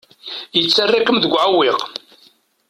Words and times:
Yettarra-kem 0.59 1.17
deg 1.19 1.33
uɛewwiq. 1.33 1.79